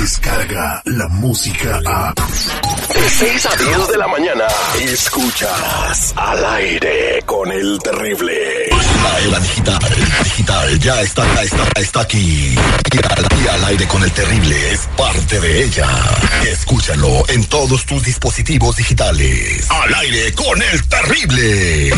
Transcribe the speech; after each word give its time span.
llega 0.00 0.82
la 0.86 1.08
música 1.08 1.78
a... 1.84 2.14
De 2.14 3.10
6 3.10 3.46
a 3.46 3.56
10 3.56 3.88
de 3.88 3.98
la 3.98 4.08
mañana, 4.08 4.44
escuchas 4.80 6.14
al 6.16 6.44
aire 6.44 7.22
con 7.26 7.52
el 7.52 7.78
terrible. 7.82 8.68
La 8.70 9.18
era 9.20 9.40
digital, 9.40 9.78
digital, 10.24 10.78
ya 10.78 11.00
está, 11.02 11.42
está, 11.42 11.80
está 11.80 12.00
aquí. 12.00 12.54
Y 12.54 12.98
al, 12.98 13.42
y 13.44 13.48
al 13.48 13.64
aire 13.66 13.86
con 13.88 14.02
el 14.02 14.12
terrible 14.12 14.72
es 14.72 14.88
parte 14.96 15.38
de 15.38 15.64
ella. 15.64 15.88
Escúchalo 16.50 17.24
en 17.28 17.44
todos 17.44 17.84
tus 17.84 18.02
dispositivos 18.02 18.76
digitales. 18.76 19.70
Al 19.70 19.94
aire 19.94 20.32
con 20.32 20.62
el 20.62 20.88
terrible. 20.88 21.92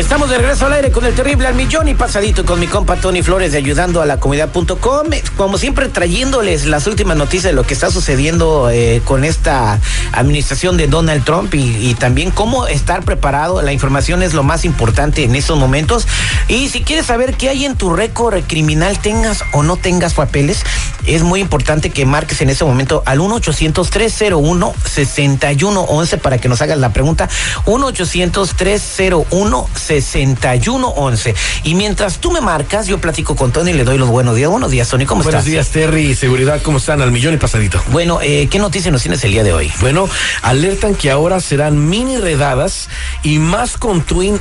Estamos 0.00 0.30
de 0.30 0.38
regreso 0.38 0.64
al 0.64 0.72
aire 0.72 0.90
con 0.90 1.04
el 1.04 1.14
terrible 1.14 1.46
al 1.46 1.54
millón 1.54 1.86
y 1.86 1.92
pasadito 1.92 2.46
con 2.46 2.58
mi 2.58 2.66
compa 2.66 2.96
Tony 2.96 3.22
Flores 3.22 3.52
de 3.52 3.58
ayudando 3.58 4.00
a 4.00 4.06
la 4.06 4.18
comunidad.com. 4.18 5.08
Como 5.36 5.58
siempre, 5.58 5.90
trayéndoles 5.90 6.64
las 6.64 6.86
últimas 6.86 7.18
noticias 7.18 7.50
de 7.50 7.52
lo 7.52 7.64
que 7.64 7.74
está 7.74 7.90
sucediendo 7.90 8.70
eh, 8.70 9.02
con 9.04 9.24
esta 9.24 9.78
administración 10.12 10.78
de 10.78 10.86
Donald 10.86 11.22
Trump 11.24 11.52
y, 11.54 11.92
también 11.96 12.30
cómo 12.30 12.66
estar 12.66 13.04
preparado. 13.04 13.60
La 13.60 13.74
información 13.74 14.22
es 14.22 14.32
lo 14.32 14.42
más 14.42 14.64
importante 14.64 15.22
en 15.22 15.36
estos 15.36 15.58
momentos. 15.58 16.08
Y 16.48 16.70
si 16.70 16.82
quieres 16.82 17.04
saber 17.04 17.34
qué 17.34 17.50
hay 17.50 17.66
en 17.66 17.76
tu 17.76 17.94
récord 17.94 18.42
criminal, 18.46 18.98
tengas 19.00 19.44
o 19.52 19.62
no 19.62 19.76
tengas 19.76 20.14
papeles, 20.14 20.64
es 21.06 21.22
muy 21.22 21.40
importante 21.40 21.90
que 21.90 22.06
marques 22.06 22.40
en 22.40 22.48
ese 22.48 22.64
momento 22.64 23.02
al 23.04 23.18
1-800-301-6111 23.18 26.18
para 26.20 26.38
que 26.38 26.48
nos 26.48 26.62
hagas 26.62 26.78
la 26.78 26.94
pregunta. 26.94 27.28
1-800-301 27.66 29.68
6111. 29.98 31.34
Y 31.64 31.74
mientras 31.74 32.18
tú 32.18 32.30
me 32.30 32.40
marcas, 32.40 32.86
yo 32.86 32.98
platico 32.98 33.34
con 33.34 33.50
Tony 33.50 33.70
y 33.70 33.74
le 33.74 33.84
doy 33.84 33.98
los 33.98 34.08
buenos 34.08 34.36
días. 34.36 34.50
Buenos 34.50 34.70
días, 34.70 34.88
Tony, 34.88 35.06
¿cómo 35.06 35.22
buenos 35.22 35.40
estás? 35.40 35.50
Buenos 35.50 35.72
días, 35.72 35.90
Terry. 35.90 36.14
Seguridad, 36.14 36.62
¿cómo 36.62 36.78
están? 36.78 37.02
Al 37.02 37.10
millón 37.10 37.34
y 37.34 37.36
pasadito. 37.38 37.82
Bueno, 37.90 38.20
eh, 38.22 38.48
¿qué 38.50 38.58
noticias 38.58 38.92
nos 38.92 39.02
tienes 39.02 39.24
el 39.24 39.32
día 39.32 39.42
de 39.42 39.52
hoy? 39.52 39.72
Bueno, 39.80 40.08
alertan 40.42 40.94
que 40.94 41.10
ahora 41.10 41.40
serán 41.40 41.88
mini 41.88 42.18
redadas 42.18 42.88
y 43.22 43.38
más, 43.38 43.78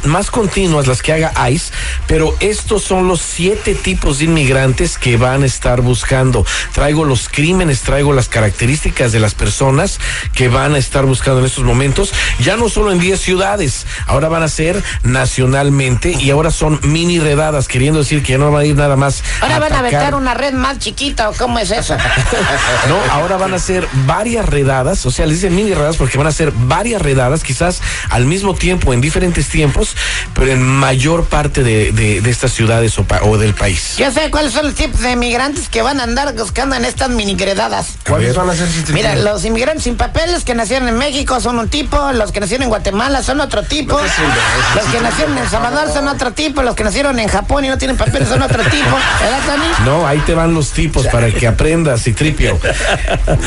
más 0.03 0.31
continuas 0.31 0.87
las 0.87 1.01
que 1.01 1.13
haga 1.13 1.49
ICE, 1.49 1.73
pero 2.07 2.35
estos 2.39 2.83
son 2.83 3.07
los 3.07 3.21
siete 3.21 3.75
tipos 3.75 4.19
de 4.19 4.25
inmigrantes 4.25 4.97
que 4.97 5.17
van 5.17 5.43
a 5.43 5.45
estar 5.45 5.81
buscando. 5.81 6.45
Traigo 6.73 7.05
los 7.05 7.29
crímenes, 7.29 7.81
traigo 7.81 8.13
las 8.13 8.29
características 8.29 9.11
de 9.11 9.19
las 9.19 9.35
personas 9.35 9.99
que 10.33 10.49
van 10.49 10.75
a 10.75 10.77
estar 10.77 11.05
buscando 11.05 11.39
en 11.39 11.45
estos 11.45 11.63
momentos. 11.63 12.13
Ya 12.39 12.57
no 12.57 12.69
solo 12.69 12.91
en 12.91 12.99
10 12.99 13.19
ciudades, 13.19 13.85
ahora 14.07 14.29
van 14.29 14.43
a 14.43 14.47
ser 14.47 14.83
nacionalmente 15.47 16.11
y 16.19 16.29
ahora 16.31 16.51
son 16.51 16.79
mini 16.83 17.19
redadas, 17.19 17.67
queriendo 17.67 17.99
decir 17.99 18.21
que 18.21 18.33
ya 18.33 18.37
no 18.37 18.51
va 18.51 18.59
a 18.59 18.65
ir 18.65 18.75
nada 18.75 18.95
más. 18.95 19.23
Ahora 19.41 19.55
a 19.55 19.59
van 19.59 19.73
a 19.73 19.81
meter 19.81 20.15
una 20.15 20.33
red 20.33 20.53
más 20.53 20.79
chiquita, 20.79 21.29
¿o 21.29 21.33
cómo 21.33 21.59
es 21.59 21.71
eso? 21.71 21.95
no, 22.89 23.13
ahora 23.13 23.37
van 23.37 23.53
a 23.53 23.59
ser 23.59 23.87
varias 24.05 24.45
redadas, 24.45 25.05
o 25.05 25.11
sea, 25.11 25.25
les 25.25 25.37
dicen 25.37 25.55
mini 25.55 25.73
redadas 25.73 25.95
porque 25.95 26.17
van 26.17 26.27
a 26.27 26.31
ser 26.31 26.51
varias 26.51 27.01
redadas, 27.01 27.43
quizás 27.43 27.81
al 28.09 28.25
mismo 28.25 28.53
tiempo, 28.53 28.93
en 28.93 28.99
diferentes 28.99 29.47
tiempos, 29.47 29.95
pero 30.33 30.51
en 30.51 30.61
mayor 30.61 31.25
parte 31.25 31.63
de, 31.63 31.91
de, 31.93 32.21
de 32.21 32.29
estas 32.29 32.51
ciudades 32.51 32.97
o, 32.99 33.05
o, 33.21 33.37
del 33.37 33.53
país. 33.53 33.95
Yo 33.97 34.11
sé 34.11 34.29
cuáles 34.31 34.51
son 34.51 34.65
los 34.65 34.75
tipos 34.75 34.99
de 34.99 35.11
inmigrantes 35.11 35.69
que 35.69 35.81
van 35.81 35.99
a 36.01 36.03
andar 36.03 36.33
buscando 36.35 36.75
en 36.75 36.83
estas 36.83 37.09
mini 37.09 37.35
redadas. 37.35 37.93
¿Cuáles 38.07 38.35
van 38.35 38.49
a 38.49 38.55
ser? 38.55 38.67
Mira, 38.89 39.15
los 39.15 39.45
inmigrantes 39.45 39.83
sin 39.83 39.95
papeles 39.95 40.43
que 40.43 40.53
nacieron 40.53 40.89
en 40.89 40.97
México 40.97 41.39
son 41.39 41.59
un 41.59 41.69
tipo, 41.69 42.11
los 42.11 42.31
que 42.31 42.41
nacieron 42.41 42.63
en 42.63 42.69
Guatemala 42.69 43.23
son 43.23 43.39
otro 43.39 43.63
tipo, 43.63 43.93
no 43.93 44.01
los 44.75 44.85
que 44.85 44.99
nacieron 44.99 45.28
en 45.37 45.49
Salvador 45.49 45.91
son 45.93 46.07
otro 46.07 46.31
tipo, 46.31 46.61
los 46.63 46.75
que 46.75 46.83
nacieron 46.83 47.19
en 47.19 47.27
Japón 47.27 47.65
y 47.65 47.67
no 47.67 47.77
tienen 47.77 47.97
papeles 47.97 48.27
son 48.29 48.41
otro 48.41 48.63
tipo, 48.63 48.97
¿verdad, 49.21 49.39
Tony? 49.45 49.85
No, 49.85 50.07
ahí 50.07 50.19
te 50.19 50.33
van 50.33 50.53
los 50.53 50.71
tipos 50.71 51.07
para 51.07 51.31
que 51.31 51.47
aprendas 51.47 52.07
y 52.07 52.13
tripio. 52.13 52.59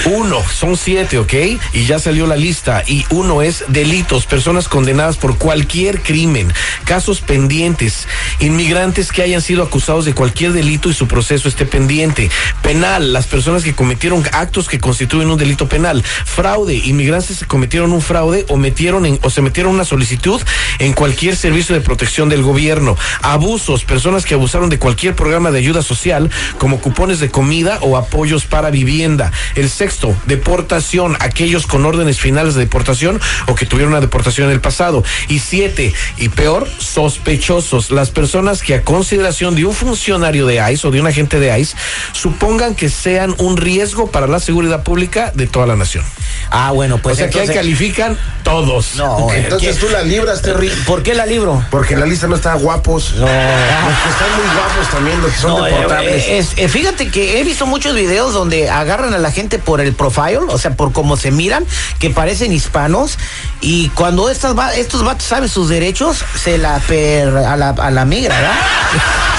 Uno, 0.06 0.42
son 0.42 0.76
siete, 0.76 1.18
¿ok? 1.18 1.32
Y 1.72 1.86
ya 1.86 1.98
salió 1.98 2.26
la 2.26 2.36
lista. 2.36 2.82
Y 2.86 3.04
uno 3.10 3.42
es 3.42 3.64
delitos, 3.68 4.26
personas 4.26 4.68
condenadas 4.68 5.16
por 5.16 5.38
cualquier 5.38 6.02
crimen, 6.02 6.52
casos 6.84 7.20
pendientes, 7.20 8.06
inmigrantes 8.40 9.12
que 9.12 9.22
hayan 9.22 9.40
sido 9.40 9.62
acusados 9.62 10.04
de 10.04 10.14
cualquier 10.14 10.52
delito 10.52 10.88
y 10.88 10.94
su 10.94 11.08
proceso 11.08 11.48
esté 11.48 11.66
pendiente. 11.66 12.30
Penal, 12.62 13.12
las 13.12 13.26
personas 13.26 13.62
que 13.62 13.74
cometieron 13.74 14.24
actos 14.32 14.68
que 14.68 14.78
constituyen 14.78 15.30
un 15.30 15.38
delito 15.38 15.68
penal. 15.68 16.02
Fraude, 16.02 16.74
inmigrantes 16.74 17.40
que 17.40 17.46
cometieron 17.46 17.92
un 17.92 18.02
fraude 18.02 18.44
o 18.48 18.56
metieron 18.56 19.06
en, 19.06 19.18
o 19.22 19.30
se 19.30 19.42
metieron 19.42 19.74
una 19.74 19.84
solicitud 19.84 20.40
en 20.78 20.92
cualquier 20.92 21.36
servicio 21.36 21.61
de 21.68 21.80
protección 21.80 22.28
del 22.28 22.42
gobierno. 22.42 22.96
Abusos, 23.22 23.84
personas 23.84 24.24
que 24.24 24.34
abusaron 24.34 24.68
de 24.68 24.78
cualquier 24.78 25.14
programa 25.14 25.50
de 25.50 25.58
ayuda 25.58 25.82
social, 25.82 26.30
como 26.58 26.80
cupones 26.80 27.20
de 27.20 27.30
comida 27.30 27.78
o 27.82 27.96
apoyos 27.96 28.44
para 28.44 28.70
vivienda. 28.70 29.30
El 29.54 29.70
sexto, 29.70 30.16
deportación, 30.26 31.16
aquellos 31.20 31.66
con 31.66 31.84
órdenes 31.86 32.18
finales 32.18 32.54
de 32.54 32.60
deportación 32.60 33.20
o 33.46 33.54
que 33.54 33.66
tuvieron 33.66 33.92
una 33.92 34.00
deportación 34.00 34.48
en 34.48 34.54
el 34.54 34.60
pasado. 34.60 35.04
Y 35.28 35.38
siete, 35.38 35.94
y 36.16 36.28
peor, 36.28 36.68
sospechosos, 36.78 37.90
las 37.90 38.10
personas 38.10 38.62
que 38.62 38.74
a 38.74 38.82
consideración 38.82 39.54
de 39.54 39.64
un 39.64 39.74
funcionario 39.74 40.46
de 40.46 40.62
ICE 40.72 40.88
o 40.88 40.90
de 40.90 41.00
un 41.00 41.06
agente 41.06 41.38
de 41.38 41.58
ICE 41.58 41.76
supongan 42.12 42.74
que 42.74 42.88
sean 42.88 43.34
un 43.38 43.56
riesgo 43.56 44.10
para 44.10 44.26
la 44.26 44.40
seguridad 44.40 44.82
pública 44.82 45.32
de 45.34 45.46
toda 45.46 45.66
la 45.66 45.76
nación. 45.76 46.04
Ah, 46.50 46.70
bueno, 46.72 46.98
pues 46.98 47.14
o 47.14 47.16
sea 47.16 47.26
entonces... 47.26 47.50
que 47.50 47.58
ahí 47.58 47.64
califican 47.64 48.18
todos. 48.42 48.94
No, 48.96 49.30
entonces 49.34 49.78
tú 49.78 49.88
la 49.88 50.02
libras, 50.02 50.42
Terry. 50.42 50.70
¿Por 50.86 51.02
qué 51.02 51.14
la 51.14 51.26
libro? 51.26 51.51
Porque 51.70 51.94
en 51.94 52.00
la 52.00 52.06
lista 52.06 52.26
no 52.26 52.36
está 52.36 52.54
guapos. 52.54 53.14
No. 53.14 53.20
Los 53.22 53.28
que 53.30 54.08
están 54.08 54.36
muy 54.36 54.54
guapos 54.54 54.88
también, 54.90 55.20
los 55.22 55.30
que 55.32 55.38
son 55.38 55.50
No, 55.58 55.64
deportables. 55.64 56.24
eh, 56.26 56.38
es- 56.38 56.52
eh, 56.56 56.68
fíjate 56.68 57.08
que 57.10 57.40
he 57.40 57.44
visto 57.44 57.66
muchos 57.66 57.94
videos 57.94 58.32
donde 58.32 58.70
agarran 58.70 59.14
a 59.14 59.18
la 59.18 59.30
gente 59.32 59.58
por 59.58 59.80
el 59.80 59.92
profile, 59.94 60.38
o 60.48 60.58
sea, 60.58 60.72
por 60.76 60.92
cómo 60.92 61.16
se 61.16 61.30
miran, 61.30 61.64
que 61.98 62.10
parecen 62.10 62.52
hispanos, 62.52 63.18
y 63.60 63.88
cuando 63.90 64.30
estas 64.30 64.56
va- 64.56 64.74
estos 64.74 65.04
vatos 65.04 65.24
saben 65.24 65.48
sus 65.48 65.68
derechos, 65.68 66.24
se 66.42 66.58
la 66.58 66.78
per, 66.80 67.28
a 67.36 67.56
la, 67.56 67.70
a 67.70 67.90
la 67.90 68.04
migra, 68.04 68.34
¿verdad? 68.36 68.54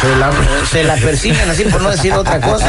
Se 0.01 0.16
la- 0.18 0.31
Se 0.69 0.84
la 0.84 0.95
persiguen 0.95 1.50
así 1.50 1.63
por 1.66 1.81
no 1.81 1.90
decir 1.90 2.12
otra 2.13 2.41
cosa. 2.41 2.68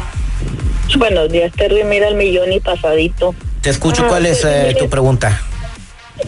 Buenos 0.98 1.30
días, 1.30 1.52
Terry. 1.52 1.84
Mira 1.84 2.08
el 2.08 2.14
millón 2.16 2.52
y 2.52 2.60
pasadito. 2.60 3.34
Te 3.60 3.70
escucho, 3.70 4.02
Ah, 4.04 4.08
¿cuál 4.08 4.26
es 4.26 4.44
eh, 4.44 4.64
mire. 4.68 4.78
tu 4.78 4.88
pregunta? 4.88 5.40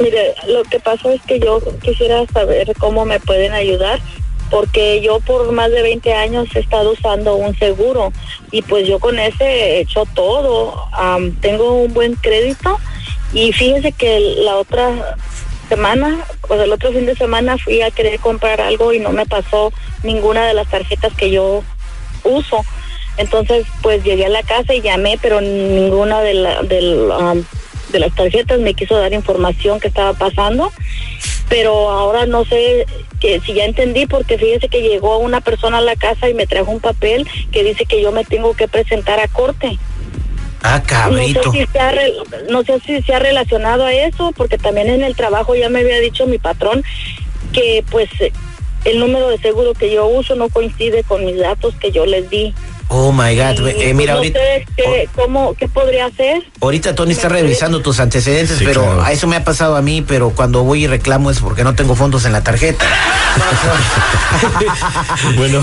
Mire, 0.01 0.35
lo 0.49 0.63
que 0.65 0.81
pasa 0.81 1.13
es 1.13 1.21
que 1.23 1.39
yo 1.39 1.61
quisiera 1.83 2.25
saber 2.33 2.73
cómo 2.79 3.05
me 3.05 3.21
pueden 3.21 3.53
ayudar. 3.53 4.01
porque 4.51 5.01
yo 5.01 5.19
por 5.21 5.51
más 5.53 5.71
de 5.71 5.83
20 5.83 6.13
años 6.15 6.47
he 6.55 6.61
estado 6.61 6.93
usando 6.93 7.35
un 7.35 7.59
seguro 7.59 8.13
y 8.53 8.61
pues 8.63 8.87
yo 8.87 9.01
con 9.01 9.19
ese 9.19 9.43
he 9.45 9.81
hecho 9.81 10.05
todo. 10.15 10.87
Am, 10.93 11.33
tengo 11.41 11.73
un 11.83 11.93
buen 11.93 12.15
crédito 12.15 12.79
y 13.33 13.53
fíjese 13.53 13.91
que 13.93 14.21
la 14.45 14.57
otra 14.57 15.17
semana, 15.65 16.25
o 16.49 16.55
sea, 16.55 16.65
el 16.65 16.73
otro 16.73 16.93
fin 16.93 17.07
de 17.07 17.15
semana 17.15 17.59
fui 17.59 17.83
a 17.83 17.91
querer 17.91 18.21
comprar 18.21 18.61
algo 18.61 18.93
y 18.93 18.99
no 18.99 19.11
me 19.11 19.27
pasó 19.27 19.73
ninguna 20.03 20.47
de 20.47 20.55
las 20.55 20.69
tarjetas 20.69 21.13
que 21.15 21.31
yo 21.31 21.63
uso. 22.25 22.65
Entonces, 23.17 23.67
pues 23.83 24.03
llegué 24.03 24.27
a 24.27 24.31
la 24.31 24.43
casa 24.43 24.75
y 24.75 24.81
llamé, 24.81 25.19
pero 25.21 25.41
ninguna 25.41 26.21
de, 26.21 26.35
la, 26.35 26.63
del, 26.63 27.11
um, 27.11 27.45
de 27.93 27.99
las 28.01 28.15
tarjetas 28.15 28.59
me 28.59 28.75
quiso 28.75 28.97
dar 28.97 29.13
información 29.13 29.79
que 29.81 29.89
estaba 29.89 30.15
pasando. 30.15 30.73
Pero 31.49 31.91
ahora 31.91 32.27
no 32.27 32.45
sé 32.45 32.87
que 33.21 33.41
si 33.41 33.55
ya 33.55 33.65
entendí, 33.65 34.07
porque 34.07 34.39
fíjese 34.39 34.69
que 34.69 34.83
llegó 34.83 35.19
una 35.19 35.41
persona 35.41 35.79
a 35.79 35.83
la 35.83 35.95
casa 35.95 36.29
y 36.29 36.35
me 36.35 36.47
trajo 36.47 36.71
un 36.71 36.81
papel 36.81 37.29
que 37.53 37.63
dice 37.63 37.85
que 37.85 38.03
yo 38.03 38.13
me 38.13 38.25
tengo 38.25 38.55
que 38.55 38.67
presentar 38.67 39.21
a 39.21 39.29
corte. 39.29 39.79
Ah, 40.67 40.83
cabrito. 40.83 41.43
No 41.45 41.53
sé, 41.53 41.59
si 41.59 41.67
se 41.73 41.79
ha 41.79 41.91
re- 41.93 42.13
no 42.49 42.63
sé 42.65 42.81
si 42.81 43.03
relacionado 43.19 43.85
a 43.85 43.93
eso, 43.93 44.33
porque 44.35 44.57
también 44.57 44.89
en 44.89 45.03
el 45.03 45.15
trabajo 45.15 45.55
ya 45.55 45.69
me 45.69 45.81
había 45.81 46.01
dicho 46.01 46.27
mi 46.27 46.39
patrón 46.39 46.83
que 47.53 47.85
pues 47.91 48.09
el 48.87 48.99
número 48.99 49.29
de 49.29 49.39
seguro 49.39 49.75
que 49.75 49.93
yo 49.93 50.07
uso 50.07 50.35
no 50.37 50.49
coincide 50.49 51.05
con 51.05 51.25
mis 51.25 51.39
datos 51.39 51.75
que 51.77 51.93
yo 51.93 52.07
les 52.07 52.31
di. 52.31 52.55
Oh 52.89 53.13
my 53.13 53.35
God. 53.37 53.67
Y, 53.67 53.83
Eh, 53.91 53.95
mira, 53.95 54.15
ahorita, 54.15 54.39
qué, 54.77 55.09
cómo, 55.15 55.55
qué 55.55 55.69
podría 55.69 56.07
hacer. 56.07 56.43
ahorita 56.61 56.95
Tony 56.95 57.13
está 57.13 57.29
revisando 57.29 57.81
tus 57.81 57.99
antecedentes, 58.01 58.59
Sí, 58.59 58.65
pero 58.65 58.83
claro. 58.83 59.03
a 59.05 59.13
eso 59.13 59.27
me 59.27 59.37
ha 59.37 59.45
pasado 59.45 59.77
a 59.77 59.83
mí, 59.83 60.03
pero 60.07 60.31
cuando 60.31 60.63
voy 60.65 60.85
y 60.85 60.87
reclamo 60.87 61.31
es 61.31 61.41
porque 61.41 61.65
no 61.65 61.75
tengo 61.75 61.95
fondos 61.97 62.25
en 62.25 62.33
la 62.33 62.43
tarjeta. 62.43 62.85
Bueno, 65.37 65.63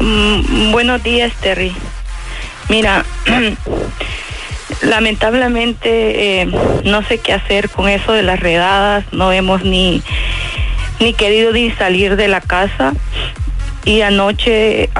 Mm, 0.00 0.72
buenos 0.72 1.02
días, 1.02 1.32
Terry. 1.40 1.74
Mira, 2.68 3.04
lamentablemente 4.82 6.40
eh, 6.40 6.46
no 6.84 7.02
sé 7.02 7.18
qué 7.18 7.32
hacer 7.32 7.70
con 7.70 7.88
eso 7.88 8.12
de 8.12 8.22
las 8.22 8.40
redadas. 8.40 9.04
No 9.12 9.32
hemos 9.32 9.64
ni, 9.64 10.02
ni 11.00 11.14
querido 11.14 11.52
salir 11.76 12.16
de 12.16 12.28
la 12.28 12.40
casa. 12.40 12.92
Y 13.84 14.02
anoche 14.02 14.90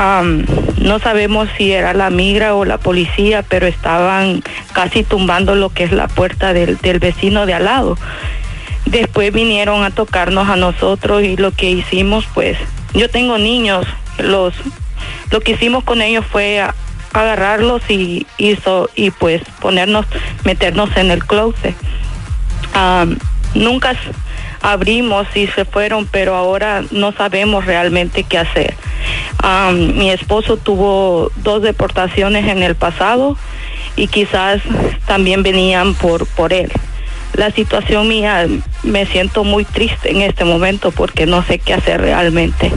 no 0.79 0.99
sabemos 0.99 1.49
si 1.59 1.73
era 1.73 1.93
la 1.93 2.09
migra 2.09 2.55
o 2.55 2.65
la 2.65 2.79
policía, 2.79 3.43
pero 3.43 3.67
estaban 3.67 4.43
casi 4.73 5.03
tumbando 5.03 5.55
lo 5.55 5.69
que 5.69 5.85
es 5.85 5.93
la 5.93 6.09
puerta 6.09 6.55
del, 6.55 6.79
del 6.79 6.99
vecino 6.99 7.45
de 7.45 7.53
al 7.53 7.67
lado. 7.67 7.99
Después 8.87 9.31
vinieron 9.31 9.85
a 9.85 9.91
tocarnos 9.91 10.49
a 10.49 10.57
nosotros 10.57 11.23
y 11.23 11.37
lo 11.37 11.51
que 11.51 11.69
hicimos, 11.69 12.27
pues, 12.33 12.57
yo 12.95 13.11
tengo 13.11 13.37
niños, 13.37 13.87
los, 14.19 14.55
lo 15.31 15.41
que 15.41 15.53
hicimos 15.53 15.85
con 15.85 16.01
ellos 16.01 16.25
fue 16.25 16.63
agarrarlos 17.13 17.83
y 17.89 18.27
y 18.39 19.11
pues 19.11 19.43
ponernos, 19.61 20.07
meternos 20.45 20.97
en 20.97 21.11
el 21.11 21.25
closet. 21.25 21.75
Nunca 23.55 23.97
abrimos 24.61 25.27
y 25.35 25.47
se 25.49 25.65
fueron, 25.65 26.07
pero 26.07 26.35
ahora 26.35 26.85
no 26.91 27.13
sabemos 27.13 27.65
realmente 27.65 28.25
qué 28.25 28.39
hacer. 28.39 28.75
Mi 29.73 30.11
esposo 30.11 30.57
tuvo 30.57 31.31
dos 31.37 31.63
deportaciones 31.63 32.47
en 32.47 32.63
el 32.63 32.75
pasado 32.75 33.37
y 33.97 34.09
quizás 34.09 34.61
también 35.07 35.43
venían 35.43 35.95
por, 35.95 36.27
por 36.27 36.53
él. 36.53 36.71
La 37.35 37.51
situación 37.51 38.09
mía, 38.09 38.47
me 38.83 39.07
siento 39.07 39.45
muy 39.45 39.65
triste 39.65 40.11
en 40.11 40.23
este 40.23 40.45
momento 40.45 40.91
porque 40.91 41.27
no 41.27 41.43
sé 41.45 41.59
qué 41.59 41.75
hacer 41.75 42.01
realmente. 42.01 42.73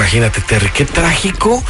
Imagínate, 0.00 0.40
Terry, 0.40 0.70
qué 0.72 0.86
trágico 0.86 1.62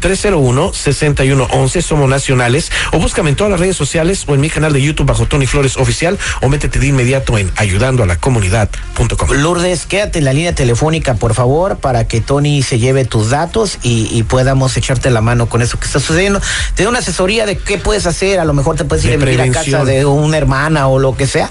1-800-301-6111. 0.00 1.82
Somos 1.82 2.08
nacionales. 2.08 2.72
O 2.92 2.98
búscame 2.98 3.30
en 3.30 3.36
todas 3.36 3.50
las 3.50 3.60
redes 3.60 3.76
sociales 3.76 4.24
o 4.26 4.34
en 4.34 4.40
mi 4.40 4.50
canal 4.50 4.72
de 4.72 4.82
YouTube 4.82 5.06
bajo 5.06 5.26
Tony 5.26 5.46
Flores 5.46 5.76
Oficial 5.76 6.18
o 6.42 6.48
métete 6.48 6.78
de 6.78 6.88
inmediato 6.88 7.38
en 7.38 7.50
ayudando 7.56 8.02
a 8.02 8.06
la 8.06 8.16
comunidad.com. 8.16 9.30
Lourdes, 9.32 9.86
quédate 9.86 10.18
en 10.18 10.24
la 10.24 10.32
línea 10.32 10.54
telefónica, 10.54 11.14
por 11.14 11.34
favor, 11.34 11.78
para 11.78 12.06
que 12.06 12.20
Tony 12.20 12.62
se 12.62 12.78
lleve 12.78 13.04
tus 13.04 13.30
datos 13.30 13.78
y, 13.82 14.15
y 14.16 14.22
podamos 14.22 14.76
echarte 14.76 15.10
la 15.10 15.20
mano 15.20 15.46
con 15.46 15.62
eso 15.62 15.78
que 15.78 15.86
está 15.86 16.00
sucediendo. 16.00 16.40
Te 16.74 16.84
da 16.84 16.88
una 16.88 17.00
asesoría 17.00 17.44
de 17.46 17.58
qué 17.58 17.78
puedes 17.78 18.06
hacer, 18.06 18.40
a 18.40 18.44
lo 18.44 18.54
mejor 18.54 18.76
te 18.76 18.84
puedes 18.84 19.04
ir 19.04 19.10
De 19.10 19.16
a 19.16 19.18
vivir 19.18 19.40
a 19.40 19.50
casa 19.50 19.84
de 19.84 20.04
una 20.06 20.38
hermana 20.38 20.88
o 20.88 20.98
lo 20.98 21.16
que 21.16 21.26
sea. 21.26 21.50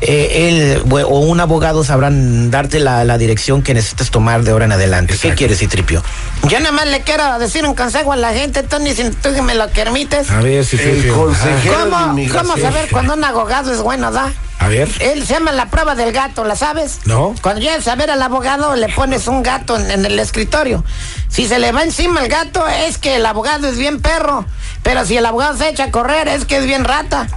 Eh, 0.00 0.48
él 0.48 0.82
o 0.90 1.18
un 1.20 1.40
abogado 1.40 1.82
sabrán 1.82 2.50
darte 2.50 2.78
la, 2.78 3.04
la 3.04 3.18
dirección 3.18 3.62
que 3.62 3.74
necesitas 3.74 4.10
tomar 4.10 4.44
de 4.44 4.52
ahora 4.52 4.66
en 4.66 4.72
adelante. 4.72 5.16
¿Qué 5.20 5.34
quieres, 5.34 5.58
Citripio? 5.58 6.02
Yo 6.48 6.60
nada 6.60 6.72
más 6.72 6.86
le 6.86 7.00
quiero 7.00 7.38
decir 7.38 7.66
un 7.66 7.74
consejo 7.74 8.12
a 8.12 8.16
la 8.16 8.32
gente, 8.32 8.62
Tony, 8.62 8.94
si 8.94 9.10
tú 9.10 9.30
me 9.42 9.54
lo 9.54 9.68
permites. 9.68 10.30
A 10.30 10.40
ver 10.40 10.64
si 10.64 10.76
El 10.76 11.08
consejero 11.08 11.84
de 11.84 11.90
¿Cómo. 11.90 12.16
¿Cómo 12.32 12.56
saber 12.56 12.88
cuando 12.90 13.14
un 13.14 13.24
abogado 13.24 13.72
es 13.72 13.80
bueno, 13.80 14.10
da? 14.10 14.32
A 14.64 14.68
ver. 14.68 14.88
Él 15.00 15.26
se 15.26 15.34
llama 15.34 15.52
la 15.52 15.66
prueba 15.66 15.94
del 15.94 16.10
gato, 16.10 16.42
¿la 16.42 16.56
sabes? 16.56 17.00
No. 17.04 17.34
Cuando 17.42 17.60
llegas 17.60 17.86
a 17.86 17.96
ver 17.96 18.10
al 18.10 18.22
abogado, 18.22 18.74
le 18.76 18.88
pones 18.88 19.28
un 19.28 19.42
gato 19.42 19.76
en, 19.78 19.90
en 19.90 20.06
el 20.06 20.18
escritorio. 20.18 20.82
Si 21.28 21.46
se 21.46 21.58
le 21.58 21.70
va 21.70 21.82
encima 21.82 22.22
el 22.22 22.28
gato, 22.28 22.66
es 22.66 22.96
que 22.96 23.16
el 23.16 23.26
abogado 23.26 23.68
es 23.68 23.76
bien 23.76 24.00
perro. 24.00 24.46
Pero 24.82 25.04
si 25.04 25.18
el 25.18 25.26
abogado 25.26 25.58
se 25.58 25.68
echa 25.68 25.84
a 25.84 25.90
correr, 25.90 26.28
es 26.28 26.46
que 26.46 26.56
es 26.56 26.64
bien 26.64 26.84
rata. 26.84 27.26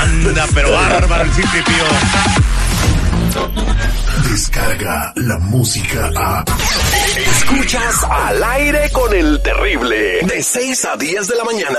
Anda, 0.00 0.46
pero 0.54 0.72
bárbaro 0.72 1.24
el 1.24 1.32
Citripio. 1.32 1.84
Descarga 4.30 5.12
la 5.16 5.38
música 5.38 6.10
a. 6.16 6.42
Escuchas 7.16 8.04
al 8.08 8.42
aire 8.44 8.90
con 8.92 9.14
el 9.14 9.42
terrible. 9.42 10.20
De 10.22 10.42
6 10.42 10.84
a 10.86 10.96
10 10.96 11.28
de 11.28 11.36
la 11.36 11.44
mañana. 11.44 11.78